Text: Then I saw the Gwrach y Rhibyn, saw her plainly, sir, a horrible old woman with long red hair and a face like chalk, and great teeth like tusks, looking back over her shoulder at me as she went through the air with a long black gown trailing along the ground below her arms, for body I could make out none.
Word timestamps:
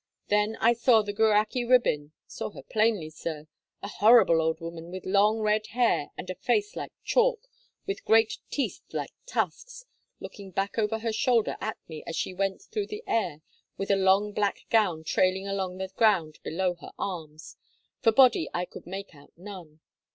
Then 0.29 0.57
I 0.59 0.73
saw 0.73 1.03
the 1.03 1.13
Gwrach 1.13 1.53
y 1.53 1.61
Rhibyn, 1.63 2.11
saw 2.25 2.49
her 2.49 2.63
plainly, 2.63 3.11
sir, 3.11 3.47
a 3.83 3.87
horrible 3.87 4.41
old 4.41 4.59
woman 4.59 4.89
with 4.89 5.05
long 5.05 5.37
red 5.41 5.67
hair 5.67 6.09
and 6.17 6.27
a 6.27 6.33
face 6.33 6.75
like 6.75 6.91
chalk, 7.03 7.47
and 7.87 8.03
great 8.03 8.39
teeth 8.49 8.81
like 8.93 9.11
tusks, 9.27 9.85
looking 10.19 10.49
back 10.49 10.79
over 10.79 10.97
her 10.97 11.13
shoulder 11.13 11.55
at 11.61 11.77
me 11.87 12.03
as 12.07 12.15
she 12.15 12.33
went 12.33 12.63
through 12.63 12.87
the 12.87 13.03
air 13.05 13.41
with 13.77 13.91
a 13.91 13.95
long 13.95 14.31
black 14.33 14.61
gown 14.71 15.03
trailing 15.03 15.47
along 15.47 15.77
the 15.77 15.89
ground 15.89 16.39
below 16.41 16.73
her 16.73 16.93
arms, 16.97 17.55
for 17.99 18.11
body 18.11 18.49
I 18.55 18.65
could 18.65 18.87
make 18.87 19.13
out 19.13 19.31
none. 19.37 19.81